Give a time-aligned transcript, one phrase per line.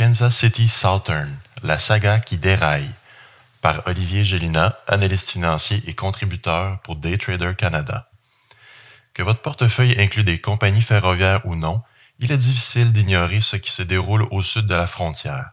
[0.00, 1.30] Kansas City Southern,
[1.62, 2.88] la saga qui déraille,
[3.60, 8.08] par Olivier Gélina, analyste financier et contributeur pour Daytrader Canada.
[9.12, 11.82] Que votre portefeuille inclut des compagnies ferroviaires ou non,
[12.18, 15.50] il est difficile d'ignorer ce qui se déroule au sud de la frontière.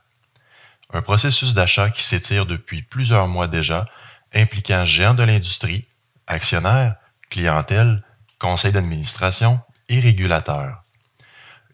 [0.94, 3.86] Un processus d'achat qui s'étire depuis plusieurs mois déjà,
[4.34, 5.90] impliquant géants de l'industrie,
[6.26, 6.95] actionnaires,
[7.30, 8.02] clientèle,
[8.40, 9.59] conseil d'administration
[9.90, 10.86] et régulateurs.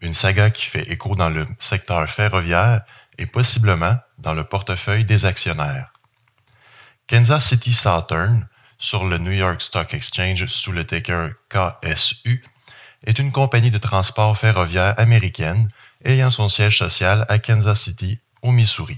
[0.00, 2.82] Une saga qui fait écho dans le secteur ferroviaire
[3.18, 5.92] et possiblement dans le portefeuille des actionnaires.
[7.06, 12.44] Kansas City Southern, sur le New York Stock Exchange sous le ticker KSU,
[13.06, 15.68] est une compagnie de transport ferroviaire américaine
[16.04, 18.96] ayant son siège social à Kansas City, au Missouri.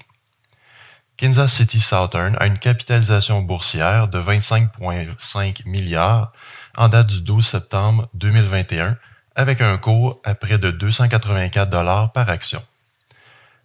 [1.19, 6.33] Kansas City Southern a une capitalisation boursière de 25,5 milliards
[6.77, 8.98] en date du 12 septembre 2021
[9.36, 12.64] avec un cours à près de 284 dollars par action.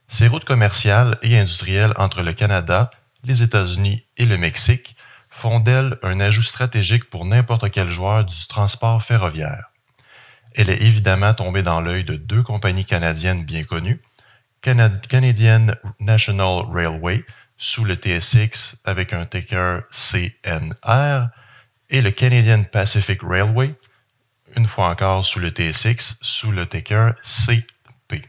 [0.08, 2.92] Ces routes commerciales et industrielles entre le Canada,
[3.24, 4.98] les États-Unis et le Mexique
[5.30, 9.72] font d'elle un ajout stratégique pour n'importe quel joueur du transport ferroviaire.
[10.54, 14.02] Elle est évidemment tombée dans l'œil de deux compagnies canadiennes bien connues,
[14.62, 15.68] Canadian
[16.00, 17.24] National Railway
[17.58, 21.30] sous le TSX avec un ticker CNR
[21.90, 23.76] et le Canadian Pacific Railway,
[24.56, 28.22] une fois encore sous le TSX sous le ticker CP.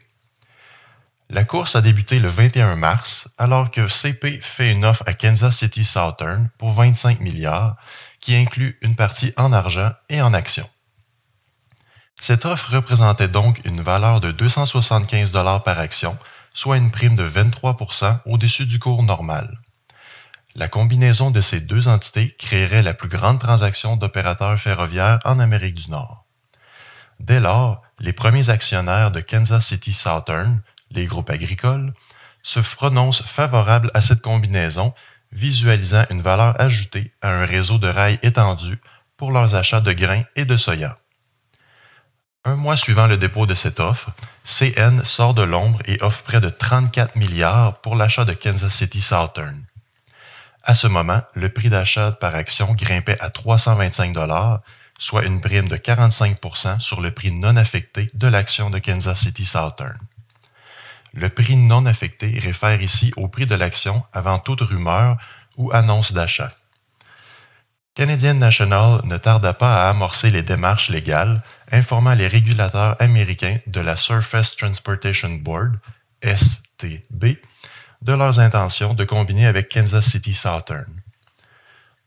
[1.30, 5.56] La course a débuté le 21 mars alors que CP fait une offre à Kansas
[5.56, 7.76] City Southern pour 25 milliards
[8.20, 10.68] qui inclut une partie en argent et en actions.
[12.20, 16.16] Cette offre représentait donc une valeur de 275 dollars par action,
[16.54, 19.58] soit une prime de 23% au-dessus du cours normal.
[20.54, 25.76] La combinaison de ces deux entités créerait la plus grande transaction d'opérateurs ferroviaires en Amérique
[25.76, 26.26] du Nord.
[27.20, 31.94] Dès lors, les premiers actionnaires de Kansas City Southern, les groupes agricoles,
[32.42, 34.92] se prononcent favorables à cette combinaison,
[35.30, 38.78] visualisant une valeur ajoutée à un réseau de rails étendu
[39.16, 40.98] pour leurs achats de grains et de soya.
[42.44, 44.10] Un mois suivant le dépôt de cette offre,
[44.44, 49.00] CN sort de l'ombre et offre près de 34 milliards pour l'achat de Kansas City
[49.00, 49.64] Southern.
[50.64, 54.60] À ce moment, le prix d'achat par action grimpait à 325 dollars,
[54.98, 59.44] soit une prime de 45% sur le prix non affecté de l'action de Kansas City
[59.44, 59.98] Southern.
[61.14, 65.16] Le prix non affecté réfère ici au prix de l'action avant toute rumeur
[65.56, 66.50] ou annonce d'achat.
[67.94, 73.80] Canadian National ne tarda pas à amorcer les démarches légales, informant les régulateurs américains de
[73.80, 75.78] la Surface Transportation Board,
[76.24, 77.36] STB,
[78.02, 81.00] de leurs intentions de combiner avec Kansas City Southern.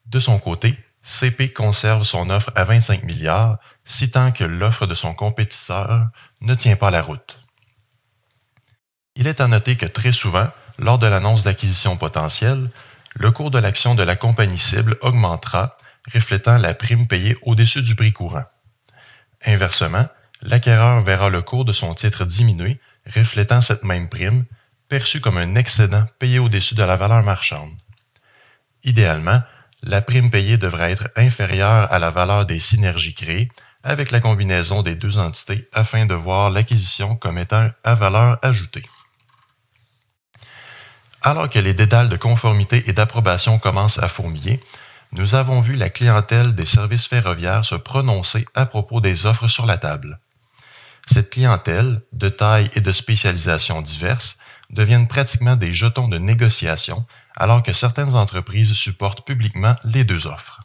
[0.07, 5.13] De son côté, CP conserve son offre à 25 milliards, citant que l'offre de son
[5.13, 6.09] compétiteur
[6.41, 7.39] ne tient pas la route.
[9.16, 12.69] Il est à noter que très souvent, lors de l'annonce d'acquisition potentielle,
[13.16, 15.77] le cours de l'action de la compagnie cible augmentera,
[16.13, 18.44] reflétant la prime payée au-dessus du prix courant.
[19.45, 20.07] Inversement,
[20.41, 24.45] l'acquéreur verra le cours de son titre diminuer, reflétant cette même prime,
[24.95, 27.73] perçue comme un excédent payé au-dessus de la valeur marchande.
[28.85, 29.44] Idéalement,
[29.83, 33.50] la prime payée devrait être inférieure à la valeur des synergies créées
[33.83, 38.85] avec la combinaison des deux entités afin de voir l'acquisition comme étant à valeur ajoutée.
[41.22, 44.63] Alors que les dédales de conformité et d'approbation commencent à fourmiller,
[45.12, 49.66] nous avons vu la clientèle des services ferroviaires se prononcer à propos des offres sur
[49.66, 50.22] la table.
[51.06, 54.39] Cette clientèle, de taille et de spécialisation diverses,
[54.69, 60.62] deviennent pratiquement des jetons de négociation alors que certaines entreprises supportent publiquement les deux offres.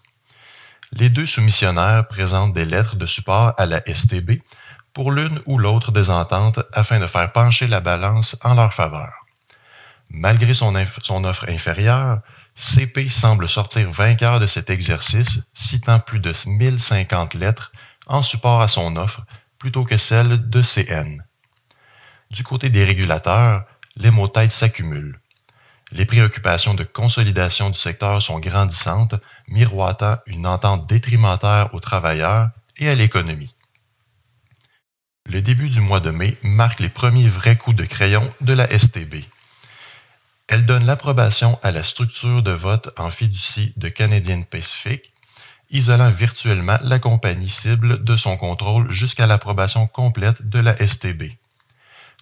[0.93, 4.41] Les deux soumissionnaires présentent des lettres de support à la STB
[4.93, 9.13] pour l'une ou l'autre des ententes afin de faire pencher la balance en leur faveur.
[10.09, 12.21] Malgré son, offre inférieure,
[12.57, 17.71] CP semble sortir vainqueur de cet exercice, citant plus de 1050 lettres
[18.09, 19.23] en support à son offre
[19.59, 21.23] plutôt que celle de CN.
[22.31, 23.65] Du côté des régulateurs,
[24.01, 25.21] les mots têtes s'accumulent.
[25.93, 29.15] Les préoccupations de consolidation du secteur sont grandissantes,
[29.49, 33.55] miroitant une entente détrimentaire aux travailleurs et à l'économie.
[35.27, 38.67] le début du mois de mai marque les premiers vrais coups de crayon de la
[38.67, 39.17] STB.
[40.49, 45.13] Elle donne l'approbation à la structure de vote en fiducie de Canadian Pacific,
[45.71, 51.35] isolant virtuellement la compagnie cible de son contrôle jusqu'à l'approbation complète de la STB.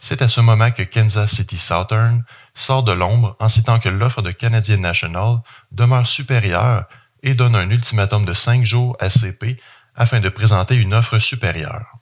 [0.00, 2.24] C'est à ce moment que Kansas City Southern
[2.54, 5.40] sort de l'ombre en citant que l'offre de Canadian National
[5.72, 6.84] demeure supérieure
[7.22, 9.60] et donne un ultimatum de cinq jours à CP
[9.96, 11.98] afin de présenter une offre supérieure.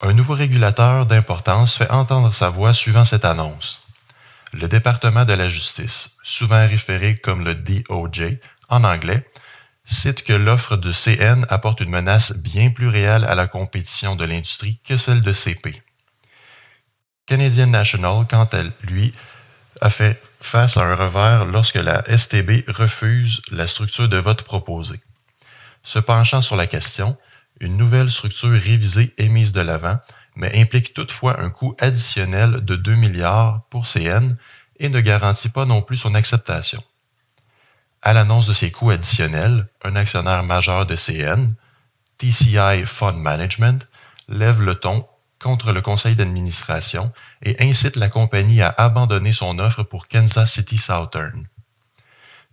[0.00, 3.82] Un nouveau régulateur d'importance fait entendre sa voix suivant cette annonce.
[4.52, 8.38] Le département de la justice, souvent référé comme le DOJ
[8.68, 9.26] en anglais,
[9.84, 14.24] cite que l'offre de CN apporte une menace bien plus réelle à la compétition de
[14.24, 15.82] l'industrie que celle de CP.
[17.28, 19.12] Canadian National, quant à lui,
[19.82, 24.98] a fait face à un revers lorsque la STB refuse la structure de vote proposée.
[25.82, 27.18] Se penchant sur la question,
[27.60, 29.98] une nouvelle structure révisée est mise de l'avant,
[30.36, 34.34] mais implique toutefois un coût additionnel de 2 milliards pour CN
[34.78, 36.82] et ne garantit pas non plus son acceptation.
[38.00, 41.50] À l'annonce de ces coûts additionnels, un actionnaire majeur de CN,
[42.16, 43.86] TCI Fund Management,
[44.28, 45.06] lève le ton
[45.40, 47.12] contre le conseil d'administration
[47.42, 51.46] et incite la compagnie à abandonner son offre pour Kansas City Southern.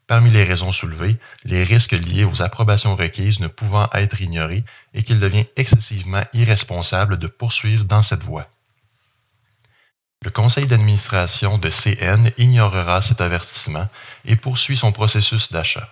[0.07, 5.01] Parmi les raisons soulevées, les risques liés aux approbations requises ne pouvant être ignorés et
[5.01, 8.47] qu'il devient excessivement irresponsable de poursuivre dans cette voie.
[10.21, 13.87] Le conseil d'administration de CN ignorera cet avertissement
[14.25, 15.91] et poursuit son processus d'achat.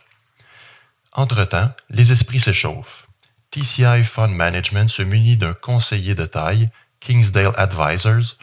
[1.14, 3.08] Entre-temps, les esprits s'échauffent.
[3.54, 6.66] TCI Fund Management se munit d'un conseiller de taille,
[7.00, 8.38] Kingsdale Advisors,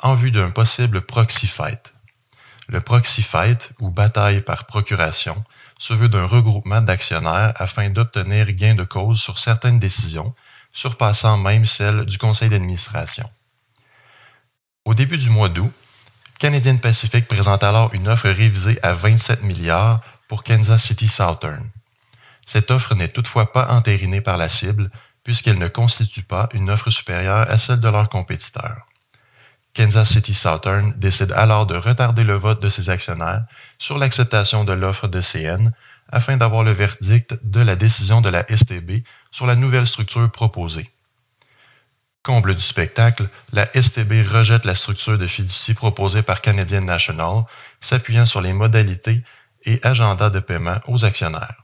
[0.00, 1.92] en vue d'un possible proxy fight.
[2.68, 5.44] Le proxy fight, ou bataille par procuration,
[5.78, 10.34] se veut d'un regroupement d'actionnaires afin d'obtenir gain de cause sur certaines décisions,
[10.72, 13.28] surpassant même celles du conseil d'administration.
[14.86, 15.72] Au début du mois d'août,
[16.38, 21.68] Canadian Pacific présente alors une offre révisée à 27 milliards pour Kansas City Southern.
[22.46, 24.90] Cette offre n'est toutefois pas entérinée par la cible
[25.24, 28.86] puisqu'elle ne constitue pas une offre supérieure à celle de leurs compétiteurs.
[29.74, 33.44] Kansas City Southern décide alors de retarder le vote de ses actionnaires
[33.78, 35.72] sur l'acceptation de l'offre de CN
[36.12, 39.02] afin d'avoir le verdict de la décision de la STB
[39.32, 40.88] sur la nouvelle structure proposée.
[42.22, 47.42] Comble du spectacle, la STB rejette la structure de fiducie proposée par Canadian National,
[47.80, 49.24] s'appuyant sur les modalités
[49.64, 51.63] et agendas de paiement aux actionnaires.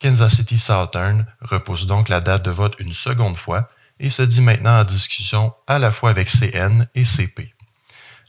[0.00, 3.68] Kansas City Southern repousse donc la date de vote une seconde fois
[3.98, 7.52] et se dit maintenant en discussion à la fois avec CN et CP.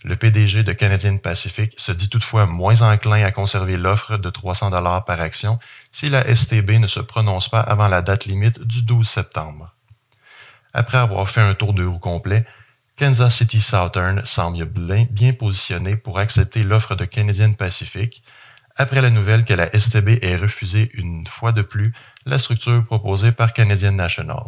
[0.03, 4.71] Le PDG de Canadian Pacific se dit toutefois moins enclin à conserver l'offre de 300
[4.71, 5.59] dollars par action
[5.93, 9.73] si la STB ne se prononce pas avant la date limite du 12 septembre.
[10.73, 12.45] Après avoir fait un tour de roue complet,
[12.97, 18.23] Kansas City Southern semble bien positionné pour accepter l'offre de Canadian Pacific
[18.81, 21.93] après la nouvelle que la STB ait refusé une fois de plus
[22.25, 24.45] la structure proposée par Canadian National.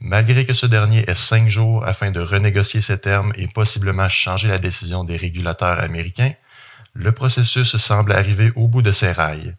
[0.00, 4.48] Malgré que ce dernier ait cinq jours afin de renégocier ses termes et possiblement changer
[4.48, 6.32] la décision des régulateurs américains,
[6.94, 9.54] le processus semble arriver au bout de ses rails.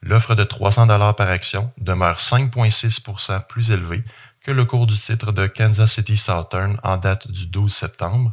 [0.00, 4.02] L'offre de 300 dollars par action demeure 5,6% plus élevée
[4.42, 8.32] que le cours du titre de Kansas City Southern en date du 12 septembre,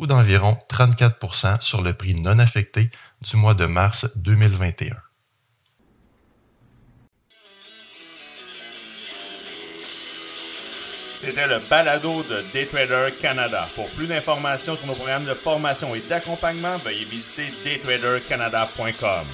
[0.00, 2.90] ou d'environ 34% sur le prix non affecté
[3.20, 4.96] du mois de mars 2021.
[11.14, 13.68] C'était le balado de Daytrader Canada.
[13.74, 19.26] Pour plus d'informations sur nos programmes de formation et d'accompagnement, veuillez visiter daytradercanada.com.